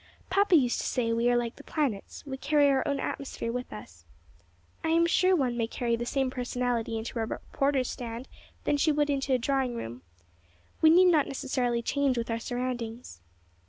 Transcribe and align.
Papa 0.31 0.55
used 0.55 0.79
to 0.81 0.87
say 0.87 1.13
we 1.13 1.29
are 1.29 1.37
like 1.37 1.57
the 1.57 1.63
planets; 1.63 2.25
we 2.25 2.35
carry 2.35 2.67
our 2.69 2.81
own 2.87 2.99
atmosphere 2.99 3.51
with 3.51 3.71
us. 3.71 4.03
I 4.83 4.87
am 4.89 5.05
sure 5.05 5.35
one 5.35 5.55
may 5.55 5.67
carry 5.67 5.95
the 5.95 6.07
same 6.07 6.31
personality 6.31 6.97
into 6.97 7.19
a 7.19 7.25
reporter's 7.27 7.91
stand 7.91 8.27
that 8.63 8.79
she 8.79 8.91
would 8.91 9.11
into 9.11 9.31
a 9.35 9.37
drawing 9.37 9.75
room. 9.75 10.01
We 10.81 10.89
need 10.89 11.11
not 11.11 11.27
necessarily 11.27 11.83
change 11.83 12.17
with 12.17 12.31
our 12.31 12.39
surroundings." 12.39 13.21